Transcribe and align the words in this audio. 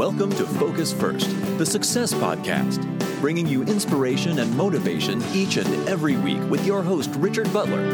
Welcome 0.00 0.30
to 0.36 0.46
Focus 0.46 0.94
First, 0.94 1.28
the 1.58 1.66
Success 1.66 2.14
Podcast, 2.14 2.80
bringing 3.20 3.46
you 3.46 3.64
inspiration 3.64 4.38
and 4.38 4.56
motivation 4.56 5.22
each 5.34 5.58
and 5.58 5.68
every 5.86 6.16
week 6.16 6.40
with 6.48 6.64
your 6.64 6.82
host, 6.82 7.10
Richard 7.16 7.52
Butler. 7.52 7.84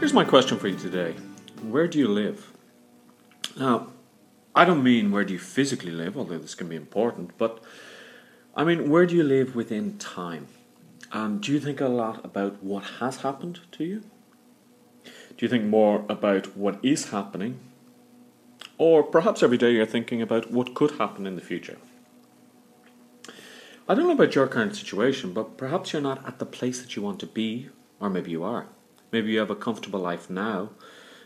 Here's 0.00 0.12
my 0.12 0.24
question 0.24 0.58
for 0.58 0.66
you 0.66 0.76
today 0.76 1.12
Where 1.62 1.86
do 1.86 2.00
you 2.00 2.08
live? 2.08 2.52
Now, 3.56 3.90
I 4.56 4.64
don't 4.64 4.82
mean 4.82 5.12
where 5.12 5.24
do 5.24 5.34
you 5.34 5.38
physically 5.38 5.92
live, 5.92 6.18
although 6.18 6.38
this 6.38 6.56
can 6.56 6.68
be 6.68 6.74
important, 6.74 7.38
but 7.38 7.62
I 8.56 8.64
mean, 8.64 8.90
where 8.90 9.06
do 9.06 9.14
you 9.14 9.22
live 9.22 9.54
within 9.54 9.98
time? 9.98 10.48
And 11.12 11.40
do 11.40 11.52
you 11.52 11.60
think 11.60 11.80
a 11.80 11.88
lot 11.88 12.24
about 12.24 12.62
what 12.62 12.84
has 13.00 13.18
happened 13.18 13.60
to 13.72 13.84
you? 13.84 14.02
Do 15.04 15.46
you 15.46 15.48
think 15.48 15.64
more 15.64 16.04
about 16.08 16.56
what 16.56 16.78
is 16.84 17.10
happening? 17.10 17.58
Or 18.78 19.02
perhaps 19.02 19.42
every 19.42 19.58
day 19.58 19.72
you're 19.72 19.86
thinking 19.86 20.22
about 20.22 20.50
what 20.50 20.74
could 20.74 20.92
happen 20.92 21.26
in 21.26 21.34
the 21.34 21.42
future? 21.42 21.78
I 23.88 23.94
don't 23.94 24.06
know 24.06 24.12
about 24.12 24.36
your 24.36 24.46
current 24.46 24.76
situation, 24.76 25.32
but 25.32 25.56
perhaps 25.56 25.92
you're 25.92 26.00
not 26.00 26.24
at 26.26 26.38
the 26.38 26.46
place 26.46 26.80
that 26.80 26.94
you 26.94 27.02
want 27.02 27.18
to 27.20 27.26
be, 27.26 27.70
or 27.98 28.08
maybe 28.08 28.30
you 28.30 28.44
are. 28.44 28.66
Maybe 29.10 29.32
you 29.32 29.40
have 29.40 29.50
a 29.50 29.56
comfortable 29.56 29.98
life 29.98 30.30
now. 30.30 30.70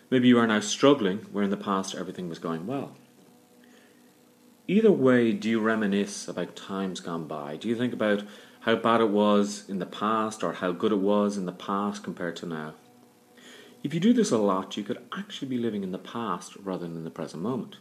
Maybe 0.09 0.29
you 0.29 0.39
are 0.39 0.47
now 0.47 0.61
struggling 0.61 1.19
where 1.31 1.45
in 1.45 1.51
the 1.51 1.57
past 1.57 1.95
everything 1.95 2.29
was 2.29 2.39
going 2.39 2.67
well. 2.67 2.97
Either 4.67 4.93
way, 4.93 5.33
do 5.33 5.51
you 5.51 5.61
reminisce 5.61 6.27
about 6.27 6.57
times 6.57 7.01
gone 7.01 7.27
by? 7.27 7.57
Do 7.57 7.69
you 7.69 7.77
think 7.77 7.93
about 7.93 8.23
how 8.65 8.75
bad 8.75 9.03
it 9.03 9.11
was 9.11 9.69
in 9.69 9.79
the 9.79 9.85
past 9.85 10.43
or 10.43 10.55
how 10.55 10.73
good 10.73 10.91
it 10.91 10.99
was 10.99 11.37
in 11.37 11.45
the 11.45 11.53
past 11.53 12.03
compared 12.03 12.35
to 12.35 12.47
now. 12.47 12.73
If 13.83 13.93
you 13.93 14.01
do 14.01 14.15
this 14.15 14.31
a 14.31 14.39
lot, 14.39 14.79
you 14.79 14.83
could 14.83 15.03
actually 15.13 15.49
be 15.49 15.59
living 15.59 15.83
in 15.83 15.93
the 15.93 15.99
past 15.99 16.57
rather 16.57 16.87
than 16.87 16.97
in 16.97 17.05
the 17.05 17.11
present 17.11 17.43
moment. 17.43 17.77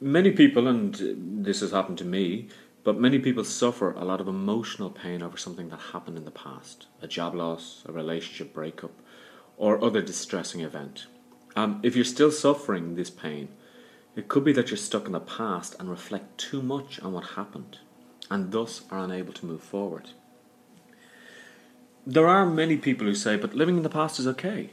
Many 0.00 0.32
people, 0.32 0.66
and 0.66 1.44
this 1.44 1.60
has 1.60 1.70
happened 1.70 1.98
to 1.98 2.04
me, 2.04 2.48
but 2.82 2.98
many 2.98 3.20
people 3.20 3.44
suffer 3.44 3.92
a 3.92 4.04
lot 4.04 4.20
of 4.20 4.26
emotional 4.26 4.90
pain 4.90 5.22
over 5.22 5.36
something 5.36 5.68
that 5.68 5.92
happened 5.92 6.16
in 6.16 6.24
the 6.24 6.32
past 6.32 6.88
a 7.00 7.06
job 7.06 7.36
loss, 7.36 7.84
a 7.86 7.92
relationship 7.92 8.52
breakup, 8.52 8.90
or 9.56 9.84
other 9.84 10.02
distressing 10.02 10.62
event. 10.62 11.06
Um, 11.54 11.78
if 11.84 11.94
you're 11.94 12.04
still 12.04 12.32
suffering 12.32 12.96
this 12.96 13.10
pain, 13.10 13.50
it 14.16 14.26
could 14.26 14.42
be 14.42 14.52
that 14.54 14.70
you're 14.70 14.76
stuck 14.78 15.06
in 15.06 15.12
the 15.12 15.20
past 15.20 15.76
and 15.78 15.88
reflect 15.88 16.38
too 16.38 16.60
much 16.60 16.98
on 16.98 17.12
what 17.12 17.36
happened 17.38 17.78
and 18.32 18.50
thus 18.50 18.80
are 18.90 18.98
unable 18.98 19.34
to 19.34 19.44
move 19.44 19.60
forward. 19.60 20.08
There 22.06 22.26
are 22.26 22.46
many 22.46 22.78
people 22.78 23.06
who 23.06 23.14
say, 23.14 23.36
but 23.36 23.54
living 23.54 23.76
in 23.76 23.82
the 23.82 23.90
past 23.90 24.18
is 24.18 24.26
okay. 24.26 24.70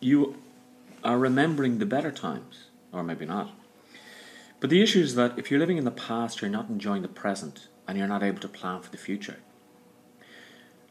You 0.00 0.34
are 1.04 1.16
remembering 1.16 1.78
the 1.78 1.86
better 1.86 2.10
times, 2.10 2.64
or 2.92 3.04
maybe 3.04 3.24
not. 3.24 3.52
But 4.58 4.70
the 4.70 4.82
issue 4.82 5.00
is 5.00 5.14
that 5.14 5.38
if 5.38 5.50
you're 5.50 5.60
living 5.60 5.78
in 5.78 5.84
the 5.84 5.92
past, 6.08 6.40
you're 6.40 6.50
not 6.50 6.68
enjoying 6.68 7.02
the 7.02 7.08
present 7.08 7.68
and 7.86 7.96
you're 7.96 8.08
not 8.08 8.24
able 8.24 8.40
to 8.40 8.48
plan 8.48 8.80
for 8.82 8.90
the 8.90 8.96
future. 8.96 9.38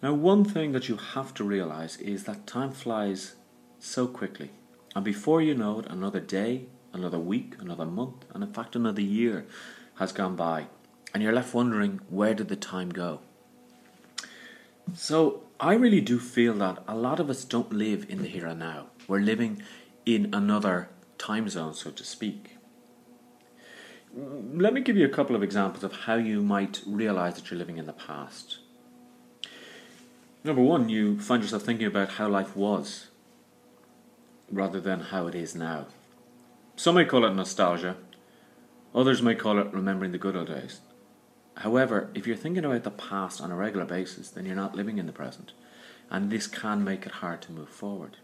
Now, 0.02 0.14
one 0.14 0.46
thing 0.46 0.72
that 0.72 0.88
you 0.88 0.96
have 0.96 1.34
to 1.34 1.44
realize 1.44 1.98
is 1.98 2.24
that 2.24 2.48
time 2.48 2.72
flies 2.72 3.36
so 3.80 4.08
quickly, 4.08 4.52
and 4.96 5.04
before 5.04 5.42
you 5.42 5.54
know 5.54 5.80
it, 5.80 5.88
another 5.88 6.22
day, 6.22 6.68
another 6.94 7.20
week, 7.20 7.56
another 7.60 7.86
month, 7.86 8.24
and 8.34 8.42
in 8.42 8.54
fact, 8.54 8.76
another 8.76 9.02
year 9.02 9.46
has 9.96 10.14
gone 10.14 10.38
by 10.38 10.68
and 11.16 11.24
you're 11.24 11.32
left 11.32 11.54
wondering 11.54 12.02
where 12.10 12.34
did 12.34 12.50
the 12.50 12.58
time 12.58 12.90
go? 12.90 13.22
So 14.94 15.44
I 15.62 15.74
really 15.76 16.02
do 16.02 16.20
feel 16.20 16.54
that 16.56 16.84
a 16.90 16.94
lot 16.94 17.22
of 17.22 17.30
us 17.30 17.46
don't 17.46 17.72
live 17.72 18.06
in 18.10 18.22
the 18.22 18.28
here 18.28 18.46
and 18.48 18.60
now. 18.60 18.88
We're 19.08 19.22
living 19.22 19.64
in 20.06 20.34
another 20.34 20.90
time 21.18 21.48
zone, 21.48 21.74
so 21.74 21.90
to 21.92 22.04
speak. 22.04 22.58
Let 24.14 24.74
me 24.74 24.82
give 24.82 24.98
you 24.98 25.06
a 25.06 25.10
couple 25.18 25.38
of 25.38 25.42
examples 25.42 25.86
of 25.86 25.94
how 26.02 26.16
you 26.16 26.44
might 26.44 26.82
realize 26.86 27.36
that 27.36 27.50
you're 27.50 27.60
living 27.60 27.78
in 27.78 27.86
the 27.86 27.94
past. 27.94 28.58
Number 30.44 30.62
one, 30.62 30.90
you 30.90 31.22
find 31.22 31.42
yourself 31.42 31.64
thinking 31.64 31.88
about 31.88 32.10
how 32.10 32.28
life 32.28 32.58
was 32.58 33.08
rather 34.52 34.82
than 34.82 35.00
how 35.00 35.28
it 35.28 35.36
is 35.36 35.56
now. 35.56 35.86
Some 36.76 36.96
may 36.96 37.06
call 37.06 37.24
it 37.24 37.34
nostalgia, 37.34 37.96
others 38.94 39.22
may 39.22 39.36
call 39.36 39.60
it 39.60 39.74
remembering 39.74 40.12
the 40.12 40.18
good 40.18 40.36
old 40.36 40.48
days. 40.48 40.82
However, 41.58 42.10
if 42.14 42.28
you're 42.28 42.36
thinking 42.36 42.66
about 42.66 42.84
the 42.84 42.92
past 42.92 43.40
on 43.42 43.52
a 43.52 43.56
regular 43.56 43.86
basis, 43.86 44.30
then 44.30 44.46
you're 44.46 44.56
not 44.56 44.76
living 44.76 44.98
in 44.98 45.06
the 45.06 45.12
present, 45.12 45.54
and 46.10 46.30
this 46.30 46.48
can 46.48 46.84
make 46.84 47.06
it 47.06 47.14
hard 47.14 47.42
to 47.44 47.52
move 47.52 47.70
forward. 47.70 48.18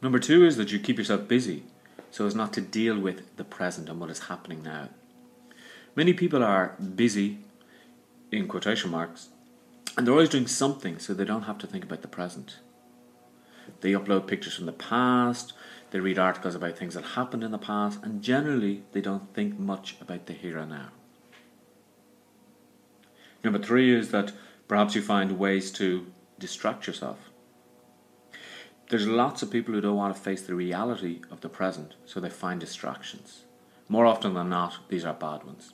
Number 0.00 0.18
two 0.18 0.44
is 0.44 0.56
that 0.56 0.72
you 0.72 0.78
keep 0.78 0.96
yourself 0.96 1.28
busy 1.28 1.64
so 2.10 2.26
as 2.26 2.34
not 2.34 2.52
to 2.54 2.60
deal 2.60 2.98
with 2.98 3.36
the 3.36 3.44
present 3.44 3.88
and 3.88 4.00
what 4.00 4.10
is 4.10 4.20
happening 4.20 4.62
now. 4.62 4.88
Many 5.94 6.12
people 6.12 6.42
are 6.42 6.76
busy, 6.94 7.38
in 8.30 8.46
quotation 8.48 8.90
marks, 8.90 9.28
and 9.96 10.06
they're 10.06 10.14
always 10.14 10.28
doing 10.28 10.46
something 10.46 10.98
so 10.98 11.12
they 11.12 11.24
don't 11.24 11.42
have 11.42 11.58
to 11.58 11.66
think 11.66 11.84
about 11.84 12.02
the 12.02 12.08
present. 12.08 12.58
They 13.80 13.92
upload 13.92 14.26
pictures 14.26 14.54
from 14.54 14.66
the 14.66 14.72
past, 14.72 15.52
they 15.90 16.00
read 16.00 16.18
articles 16.18 16.54
about 16.54 16.78
things 16.78 16.94
that 16.94 17.04
happened 17.04 17.42
in 17.42 17.50
the 17.50 17.58
past, 17.58 18.00
and 18.02 18.22
generally 18.22 18.82
they 18.92 19.00
don't 19.00 19.34
think 19.34 19.58
much 19.58 19.96
about 20.00 20.26
the 20.26 20.32
here 20.32 20.58
and 20.58 20.70
now. 20.70 20.88
Number 23.48 23.66
three 23.66 23.94
is 23.94 24.10
that 24.10 24.32
perhaps 24.68 24.94
you 24.94 25.00
find 25.00 25.38
ways 25.38 25.70
to 25.70 26.12
distract 26.38 26.86
yourself. 26.86 27.30
There's 28.90 29.06
lots 29.06 29.40
of 29.40 29.50
people 29.50 29.72
who 29.72 29.80
don't 29.80 29.96
want 29.96 30.14
to 30.14 30.20
face 30.20 30.42
the 30.42 30.54
reality 30.54 31.22
of 31.30 31.40
the 31.40 31.48
present, 31.48 31.94
so 32.04 32.20
they 32.20 32.28
find 32.28 32.60
distractions. 32.60 33.44
More 33.88 34.04
often 34.04 34.34
than 34.34 34.50
not, 34.50 34.86
these 34.90 35.06
are 35.06 35.14
bad 35.14 35.44
ones. 35.44 35.72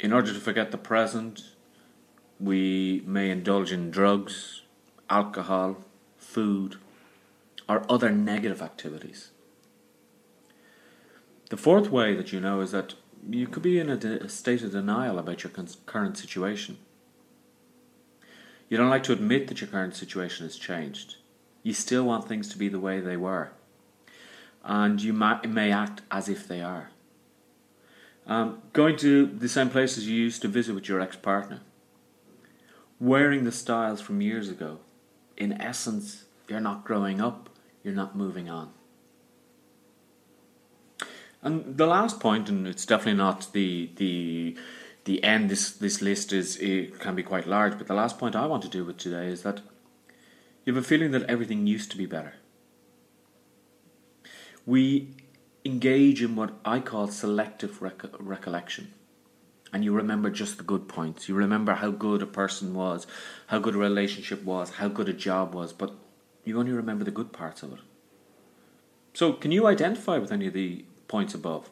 In 0.00 0.14
order 0.14 0.32
to 0.32 0.40
forget 0.40 0.70
the 0.70 0.78
present, 0.78 1.42
we 2.40 3.02
may 3.04 3.28
indulge 3.28 3.70
in 3.70 3.90
drugs, 3.90 4.62
alcohol, 5.10 5.84
food, 6.16 6.76
or 7.68 7.84
other 7.92 8.10
negative 8.10 8.62
activities. 8.62 9.30
The 11.50 11.58
fourth 11.58 11.90
way 11.90 12.14
that 12.14 12.32
you 12.32 12.40
know 12.40 12.62
is 12.62 12.70
that 12.70 12.94
you 13.28 13.46
could 13.46 13.62
be 13.62 13.78
in 13.78 13.90
a, 13.90 13.96
de- 13.96 14.22
a 14.22 14.28
state 14.28 14.62
of 14.62 14.72
denial 14.72 15.18
about 15.18 15.44
your 15.44 15.50
con- 15.50 15.68
current 15.86 16.16
situation. 16.18 16.78
You 18.68 18.76
don't 18.76 18.90
like 18.90 19.02
to 19.04 19.12
admit 19.12 19.48
that 19.48 19.60
your 19.60 19.68
current 19.68 19.94
situation 19.94 20.46
has 20.46 20.56
changed. 20.56 21.16
You 21.62 21.74
still 21.74 22.04
want 22.04 22.28
things 22.28 22.48
to 22.48 22.58
be 22.58 22.68
the 22.68 22.80
way 22.80 23.00
they 23.00 23.16
were. 23.16 23.52
And 24.64 25.00
you 25.00 25.12
may, 25.12 25.38
may 25.46 25.70
act 25.70 26.02
as 26.10 26.28
if 26.28 26.48
they 26.48 26.60
are. 26.60 26.90
Um, 28.26 28.62
going 28.72 28.96
to 28.98 29.26
the 29.26 29.48
same 29.48 29.68
places 29.68 30.08
you 30.08 30.14
used 30.14 30.40
to 30.42 30.48
visit 30.48 30.74
with 30.74 30.88
your 30.88 31.00
ex 31.00 31.16
partner. 31.16 31.60
Wearing 32.98 33.44
the 33.44 33.52
styles 33.52 34.00
from 34.00 34.22
years 34.22 34.48
ago. 34.48 34.78
In 35.36 35.60
essence, 35.60 36.24
you're 36.48 36.60
not 36.60 36.84
growing 36.84 37.20
up, 37.20 37.50
you're 37.82 37.94
not 37.94 38.16
moving 38.16 38.48
on. 38.48 38.72
And 41.44 41.76
the 41.76 41.86
last 41.86 42.20
point, 42.20 42.48
and 42.48 42.66
it's 42.66 42.86
definitely 42.86 43.18
not 43.18 43.52
the 43.52 43.90
the 43.96 44.56
the 45.04 45.22
end. 45.22 45.50
This 45.50 45.70
this 45.70 46.00
list 46.00 46.32
is 46.32 46.56
it 46.56 46.98
can 46.98 47.14
be 47.14 47.22
quite 47.22 47.46
large, 47.46 47.76
but 47.76 47.86
the 47.86 47.94
last 47.94 48.18
point 48.18 48.34
I 48.34 48.46
want 48.46 48.62
to 48.62 48.68
do 48.68 48.82
with 48.84 48.96
today 48.96 49.26
is 49.26 49.42
that 49.42 49.60
you 50.64 50.74
have 50.74 50.82
a 50.82 50.86
feeling 50.86 51.10
that 51.10 51.24
everything 51.24 51.66
used 51.66 51.90
to 51.90 51.98
be 51.98 52.06
better. 52.06 52.36
We 54.64 55.14
engage 55.66 56.22
in 56.22 56.34
what 56.34 56.54
I 56.64 56.80
call 56.80 57.08
selective 57.08 57.82
rec- 57.82 58.18
recollection. 58.18 58.94
And 59.70 59.84
you 59.84 59.92
remember 59.92 60.30
just 60.30 60.56
the 60.56 60.62
good 60.62 60.88
points. 60.88 61.28
You 61.28 61.34
remember 61.34 61.74
how 61.74 61.90
good 61.90 62.22
a 62.22 62.26
person 62.26 62.74
was, 62.74 63.06
how 63.48 63.58
good 63.58 63.74
a 63.74 63.78
relationship 63.78 64.42
was, 64.44 64.70
how 64.70 64.88
good 64.88 65.08
a 65.08 65.12
job 65.12 65.54
was, 65.54 65.72
but 65.72 65.92
you 66.44 66.58
only 66.58 66.72
remember 66.72 67.04
the 67.04 67.10
good 67.10 67.32
parts 67.32 67.62
of 67.62 67.72
it. 67.72 67.80
So, 69.14 69.32
can 69.32 69.52
you 69.52 69.66
identify 69.66 70.18
with 70.18 70.32
any 70.32 70.46
of 70.46 70.54
the 70.54 70.84
points 71.14 71.32
above. 71.32 71.70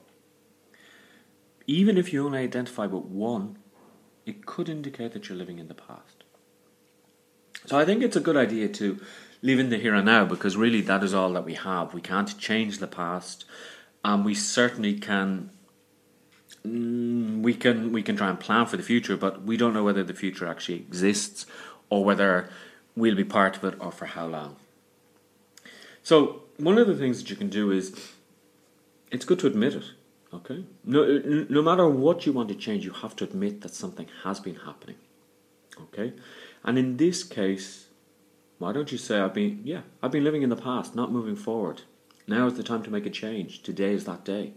Even 1.66 1.98
if 1.98 2.12
you 2.12 2.24
only 2.24 2.38
identify 2.38 2.86
with 2.86 3.06
one, 3.06 3.58
it 4.24 4.46
could 4.46 4.68
indicate 4.68 5.10
that 5.12 5.28
you're 5.28 5.42
living 5.42 5.58
in 5.58 5.66
the 5.66 5.74
past. 5.74 6.22
So 7.66 7.76
I 7.76 7.84
think 7.84 8.04
it's 8.04 8.14
a 8.14 8.26
good 8.28 8.36
idea 8.36 8.68
to 8.68 9.00
live 9.48 9.58
in 9.58 9.68
the 9.70 9.78
here 9.78 9.96
and 9.96 10.06
now 10.06 10.24
because 10.24 10.56
really 10.56 10.80
that 10.82 11.02
is 11.02 11.12
all 11.12 11.32
that 11.32 11.44
we 11.44 11.54
have. 11.54 11.92
We 11.92 12.00
can't 12.00 12.38
change 12.38 12.78
the 12.78 12.86
past, 12.86 13.44
and 14.04 14.24
we 14.24 14.34
certainly 14.36 14.94
can. 15.10 15.50
Mm, 16.64 17.42
we 17.42 17.54
can 17.54 17.90
we 17.90 18.02
can 18.04 18.16
try 18.16 18.28
and 18.30 18.38
plan 18.38 18.66
for 18.66 18.76
the 18.76 18.88
future, 18.92 19.16
but 19.16 19.42
we 19.42 19.56
don't 19.56 19.74
know 19.74 19.82
whether 19.82 20.04
the 20.04 20.20
future 20.24 20.46
actually 20.46 20.76
exists 20.76 21.46
or 21.90 22.04
whether 22.04 22.48
we'll 22.94 23.22
be 23.24 23.24
part 23.38 23.56
of 23.56 23.64
it 23.64 23.74
or 23.80 23.90
for 23.90 24.06
how 24.06 24.26
long. 24.28 24.54
So 26.04 26.42
one 26.58 26.78
of 26.78 26.86
the 26.86 26.98
things 27.02 27.18
that 27.18 27.28
you 27.28 27.34
can 27.34 27.48
do 27.48 27.72
is 27.72 27.86
it's 29.12 29.24
good 29.24 29.38
to 29.38 29.46
admit 29.46 29.74
it 29.74 29.84
Okay? 30.34 30.64
No, 30.84 31.02
uh, 31.02 31.44
no 31.48 31.62
matter 31.62 31.86
what 31.86 32.24
you 32.24 32.32
want 32.32 32.48
to 32.48 32.54
change, 32.54 32.84
you 32.84 32.92
have 32.92 33.14
to 33.16 33.24
admit 33.24 33.60
that 33.60 33.74
something 33.74 34.08
has 34.24 34.40
been 34.40 34.56
happening. 34.56 34.96
Okay? 35.80 36.14
And 36.64 36.78
in 36.78 36.96
this 36.96 37.22
case, 37.22 37.86
why 38.58 38.72
don't 38.72 38.90
you 38.90 38.98
say, 38.98 39.18
I've 39.20 39.34
been, 39.34 39.60
yeah, 39.64 39.82
I've 40.02 40.12
been 40.12 40.24
living 40.24 40.42
in 40.42 40.48
the 40.48 40.56
past, 40.56 40.94
not 40.94 41.12
moving 41.12 41.36
forward. 41.36 41.82
Now 42.26 42.46
is 42.46 42.54
the 42.54 42.62
time 42.62 42.82
to 42.84 42.90
make 42.90 43.04
a 43.04 43.10
change. 43.10 43.62
Today 43.62 43.92
is 43.92 44.04
that 44.04 44.24
day. 44.24 44.52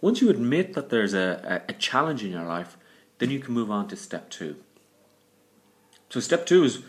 Once 0.00 0.20
you 0.20 0.30
admit 0.30 0.74
that 0.74 0.90
there's 0.90 1.12
a, 1.12 1.64
a, 1.68 1.72
a 1.72 1.74
challenge 1.74 2.22
in 2.22 2.30
your 2.30 2.44
life, 2.44 2.76
then 3.18 3.30
you 3.30 3.40
can 3.40 3.52
move 3.52 3.70
on 3.70 3.88
to 3.88 3.96
step 3.96 4.30
two. 4.30 4.56
So, 6.08 6.20
step 6.20 6.46
two 6.46 6.62
is 6.62 6.82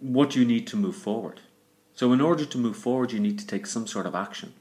what 0.00 0.34
you 0.34 0.44
need 0.44 0.66
to 0.66 0.76
move 0.76 0.96
forward. 0.96 1.40
So, 1.94 2.12
in 2.12 2.20
order 2.20 2.44
to 2.44 2.58
move 2.58 2.76
forward, 2.76 3.12
you 3.12 3.20
need 3.20 3.38
to 3.38 3.46
take 3.46 3.64
some 3.64 3.86
sort 3.86 4.06
of 4.06 4.14
action. 4.14 4.54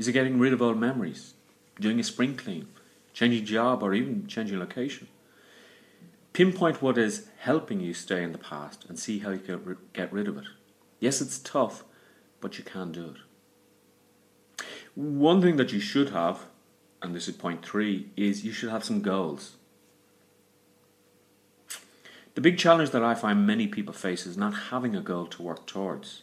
Is 0.00 0.08
it 0.08 0.12
getting 0.12 0.38
rid 0.38 0.54
of 0.54 0.62
old 0.62 0.78
memories, 0.78 1.34
doing 1.78 2.00
a 2.00 2.02
spring 2.02 2.34
clean, 2.34 2.68
changing 3.12 3.44
job, 3.44 3.82
or 3.82 3.92
even 3.92 4.26
changing 4.26 4.58
location? 4.58 5.08
Pinpoint 6.32 6.80
what 6.80 6.96
is 6.96 7.26
helping 7.40 7.80
you 7.80 7.92
stay 7.92 8.22
in 8.22 8.32
the 8.32 8.38
past 8.38 8.86
and 8.88 8.98
see 8.98 9.18
how 9.18 9.28
you 9.28 9.40
can 9.40 9.76
get 9.92 10.10
rid 10.10 10.26
of 10.26 10.38
it. 10.38 10.46
Yes, 11.00 11.20
it's 11.20 11.38
tough, 11.38 11.84
but 12.40 12.56
you 12.56 12.64
can 12.64 12.92
do 12.92 13.14
it. 13.14 14.64
One 14.94 15.42
thing 15.42 15.56
that 15.56 15.70
you 15.70 15.80
should 15.80 16.08
have, 16.08 16.46
and 17.02 17.14
this 17.14 17.28
is 17.28 17.36
point 17.36 17.62
three, 17.62 18.08
is 18.16 18.42
you 18.42 18.52
should 18.52 18.70
have 18.70 18.84
some 18.84 19.02
goals. 19.02 19.56
The 22.36 22.40
big 22.40 22.56
challenge 22.56 22.88
that 22.92 23.04
I 23.04 23.14
find 23.14 23.46
many 23.46 23.66
people 23.66 23.92
face 23.92 24.24
is 24.24 24.38
not 24.38 24.70
having 24.70 24.96
a 24.96 25.02
goal 25.02 25.26
to 25.26 25.42
work 25.42 25.66
towards. 25.66 26.22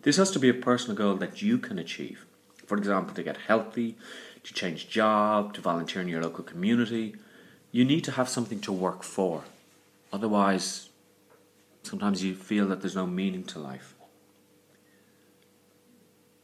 This 0.00 0.16
has 0.16 0.30
to 0.30 0.38
be 0.38 0.48
a 0.48 0.54
personal 0.54 0.96
goal 0.96 1.16
that 1.16 1.42
you 1.42 1.58
can 1.58 1.78
achieve. 1.78 2.24
For 2.68 2.76
example, 2.76 3.14
to 3.14 3.22
get 3.22 3.38
healthy, 3.38 3.96
to 4.44 4.52
change 4.52 4.90
job, 4.90 5.54
to 5.54 5.62
volunteer 5.62 6.02
in 6.02 6.08
your 6.08 6.22
local 6.22 6.44
community. 6.44 7.16
You 7.72 7.82
need 7.82 8.04
to 8.04 8.12
have 8.12 8.28
something 8.28 8.60
to 8.60 8.72
work 8.72 9.02
for. 9.02 9.44
Otherwise, 10.12 10.90
sometimes 11.82 12.22
you 12.22 12.34
feel 12.34 12.66
that 12.66 12.82
there's 12.82 12.94
no 12.94 13.06
meaning 13.06 13.42
to 13.44 13.58
life. 13.58 13.94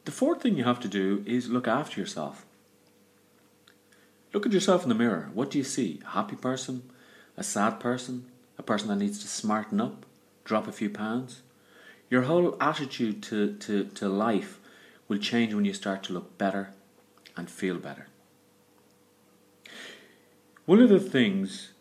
The 0.07 0.13
fourth 0.13 0.41
thing 0.41 0.57
you 0.57 0.65
have 0.65 0.81
to 0.81 0.89
do 0.89 1.23
is 1.27 1.51
look 1.51 1.69
after 1.69 2.01
yourself. 2.01 2.47
Look 4.33 4.47
at 4.47 4.53
yourself 4.53 4.83
in 4.83 4.89
the 4.89 4.95
mirror. 4.95 5.29
What 5.35 5.51
do 5.51 5.59
you 5.59 5.65
see? 5.65 6.01
A 6.07 6.11
happy 6.13 6.37
person? 6.37 6.91
A 7.37 7.45
sad 7.45 7.81
person? 7.81 8.31
A 8.59 8.63
person 8.63 8.89
that 8.89 8.97
needs 8.97 9.19
to 9.19 9.29
smarten 9.29 9.79
up? 9.79 10.07
Drop 10.45 10.67
a 10.67 10.73
few 10.73 10.89
pounds? 10.89 11.43
Your 12.09 12.23
whole 12.23 12.57
attitude 12.63 13.23
to, 13.25 13.57
to, 13.57 13.85
to 13.85 14.09
life 14.09 14.59
will 15.09 15.19
change 15.19 15.55
when 15.55 15.65
you 15.65 15.75
start 15.75 16.03
to 16.05 16.13
look 16.13 16.37
better 16.39 16.71
and 17.37 17.51
feel 17.51 17.77
better. 17.77 18.09
One 20.67 20.81
of 20.81 20.89
the 20.89 21.01
things 21.01 21.73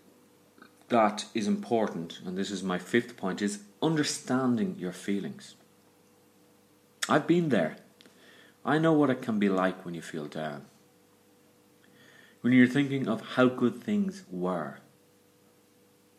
that 0.89 1.25
is 1.33 1.47
important, 1.47 2.19
and 2.25 2.37
this 2.37 2.51
is 2.51 2.63
my 2.63 2.77
fifth 2.77 3.15
point, 3.15 3.41
is 3.41 3.63
understanding 3.81 4.75
your 4.77 4.91
feelings. 4.91 5.55
I've 7.07 7.27
been 7.27 7.49
there. 7.49 7.77
I 8.65 8.77
know 8.77 8.93
what 8.93 9.09
it 9.09 9.21
can 9.21 9.39
be 9.39 9.49
like 9.49 9.83
when 9.83 9.93
you 9.93 10.01
feel 10.01 10.27
down. 10.27 10.65
When 12.41 12.53
you're 12.53 12.67
thinking 12.67 13.07
of 13.07 13.21
how 13.35 13.47
good 13.47 13.81
things 13.81 14.23
were. 14.29 14.79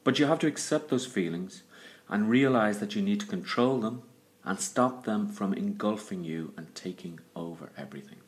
But 0.03 0.19
you 0.19 0.27
have 0.27 0.39
to 0.41 0.47
accept 0.47 0.89
those 0.89 1.07
feelings 1.07 1.63
and 2.09 2.29
realize 2.29 2.79
that 2.81 2.95
you 2.95 3.03
need 3.03 3.21
to 3.21 3.27
control 3.27 3.79
them 3.79 4.03
and 4.45 4.61
stop 4.61 5.05
them 5.05 5.29
from 5.29 5.55
engulfing 5.55 6.25
you 6.25 6.53
and 6.57 6.75
taking 6.75 7.21
over 7.35 7.71
everything. 7.77 8.19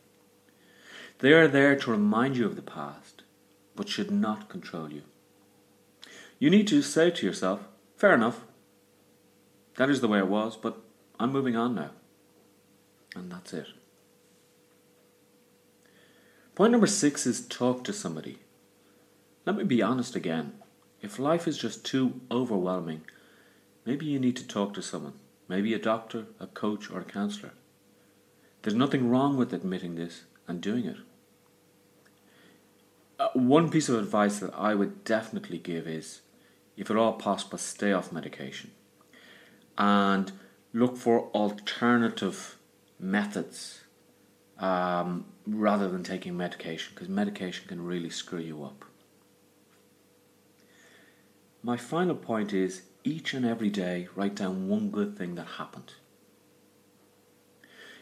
They 1.18 1.32
are 1.32 1.48
there 1.48 1.76
to 1.76 1.90
remind 1.90 2.36
you 2.36 2.46
of 2.46 2.56
the 2.56 2.62
past, 2.62 3.22
but 3.74 3.88
should 3.88 4.10
not 4.10 4.48
control 4.48 4.92
you. 4.92 5.02
You 6.38 6.50
need 6.50 6.68
to 6.68 6.82
say 6.82 7.10
to 7.10 7.26
yourself, 7.26 7.68
fair 7.96 8.14
enough, 8.14 8.44
that 9.76 9.90
is 9.90 10.00
the 10.00 10.08
way 10.08 10.18
it 10.18 10.28
was, 10.28 10.56
but 10.56 10.78
I'm 11.18 11.32
moving 11.32 11.56
on 11.56 11.74
now. 11.74 11.90
And 13.14 13.30
that's 13.30 13.52
it. 13.52 13.66
Point 16.54 16.72
number 16.72 16.86
six 16.86 17.26
is 17.26 17.46
talk 17.46 17.84
to 17.84 17.92
somebody. 17.92 18.38
Let 19.44 19.56
me 19.56 19.64
be 19.64 19.82
honest 19.82 20.16
again. 20.16 20.54
If 21.02 21.18
life 21.18 21.46
is 21.46 21.58
just 21.58 21.84
too 21.84 22.20
overwhelming, 22.30 23.02
maybe 23.84 24.06
you 24.06 24.18
need 24.18 24.36
to 24.36 24.46
talk 24.46 24.72
to 24.74 24.82
someone. 24.82 25.14
Maybe 25.48 25.74
a 25.74 25.78
doctor, 25.78 26.26
a 26.40 26.46
coach, 26.46 26.90
or 26.90 27.00
a 27.00 27.04
counselor. 27.04 27.52
There's 28.62 28.74
nothing 28.74 29.08
wrong 29.08 29.36
with 29.36 29.52
admitting 29.52 29.94
this 29.94 30.24
and 30.48 30.60
doing 30.60 30.86
it. 30.86 30.96
Uh, 33.18 33.28
one 33.34 33.70
piece 33.70 33.88
of 33.88 33.98
advice 33.98 34.40
that 34.40 34.52
I 34.54 34.74
would 34.74 35.04
definitely 35.04 35.58
give 35.58 35.86
is 35.86 36.20
if 36.76 36.90
at 36.90 36.96
all 36.96 37.14
possible, 37.14 37.58
stay 37.58 37.92
off 37.92 38.12
medication 38.12 38.70
and 39.78 40.32
look 40.72 40.96
for 40.96 41.30
alternative 41.34 42.58
methods 42.98 43.80
um, 44.58 45.24
rather 45.46 45.88
than 45.88 46.02
taking 46.02 46.36
medication 46.36 46.92
because 46.94 47.08
medication 47.08 47.66
can 47.66 47.84
really 47.84 48.10
screw 48.10 48.40
you 48.40 48.62
up. 48.62 48.84
My 51.62 51.76
final 51.76 52.14
point 52.14 52.52
is 52.52 52.82
each 53.06 53.32
and 53.32 53.46
every 53.46 53.70
day 53.70 54.08
write 54.14 54.34
down 54.34 54.68
one 54.68 54.90
good 54.90 55.16
thing 55.16 55.36
that 55.36 55.46
happened. 55.58 55.94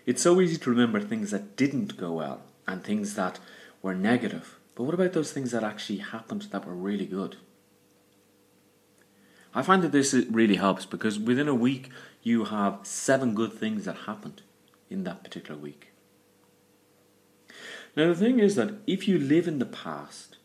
It's 0.06 0.22
so 0.22 0.40
easy 0.40 0.56
to 0.58 0.70
remember 0.70 1.00
things 1.00 1.30
that 1.30 1.56
didn't 1.56 1.96
go 1.96 2.12
well 2.12 2.42
and 2.66 2.82
things 2.82 3.14
that 3.14 3.38
were 3.82 3.94
negative, 3.94 4.58
but 4.74 4.84
what 4.84 4.94
about 4.94 5.12
those 5.12 5.32
things 5.32 5.50
that 5.50 5.62
actually 5.62 5.98
happened 5.98 6.42
that 6.50 6.66
were 6.66 6.74
really 6.74 7.06
good? 7.06 7.36
I 9.54 9.62
find 9.62 9.82
that 9.82 9.92
this 9.92 10.14
really 10.30 10.56
helps 10.56 10.84
because 10.84 11.18
within 11.18 11.48
a 11.48 11.54
week 11.54 11.90
you 12.22 12.44
have 12.46 12.80
seven 12.82 13.34
good 13.34 13.52
things 13.52 13.84
that 13.84 13.98
happened 14.06 14.42
in 14.90 15.04
that 15.04 15.22
particular 15.22 15.58
week. 15.58 15.92
Now, 17.96 18.08
the 18.08 18.16
thing 18.16 18.40
is 18.40 18.56
that 18.56 18.74
if 18.86 19.06
you 19.06 19.18
live 19.18 19.46
in 19.46 19.60
the 19.60 19.66
past, 19.66 20.38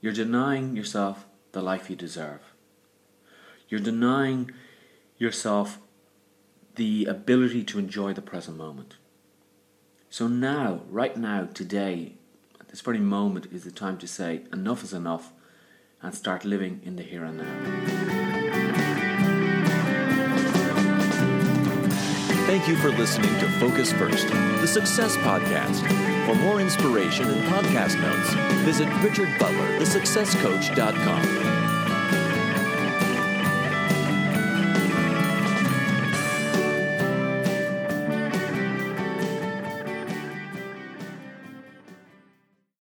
you're 0.00 0.12
denying 0.12 0.76
yourself 0.76 1.26
the 1.50 1.60
life 1.60 1.90
you 1.90 1.96
deserve. 1.96 2.51
You're 3.72 3.80
denying 3.80 4.52
yourself 5.16 5.80
the 6.74 7.06
ability 7.06 7.64
to 7.64 7.78
enjoy 7.78 8.12
the 8.12 8.20
present 8.20 8.58
moment. 8.58 8.96
So 10.10 10.28
now, 10.28 10.82
right 10.90 11.16
now, 11.16 11.48
today, 11.54 12.16
at 12.60 12.68
this 12.68 12.82
very 12.82 12.98
moment, 12.98 13.46
is 13.50 13.64
the 13.64 13.70
time 13.70 13.96
to 13.96 14.06
say 14.06 14.42
enough 14.52 14.84
is 14.84 14.92
enough 14.92 15.32
and 16.02 16.14
start 16.14 16.44
living 16.44 16.82
in 16.84 16.96
the 16.96 17.02
here 17.02 17.24
and 17.24 17.38
now. 17.38 17.44
Thank 22.44 22.68
you 22.68 22.76
for 22.76 22.90
listening 22.90 23.32
to 23.38 23.48
Focus 23.52 23.90
First, 23.90 24.28
the 24.28 24.66
Success 24.66 25.16
Podcast. 25.16 25.80
For 26.26 26.34
more 26.34 26.60
inspiration 26.60 27.26
and 27.26 27.42
podcast 27.50 27.98
notes, 28.02 28.34
visit 28.66 28.88
richardbutlerthesuccesscoach.com. 29.00 31.71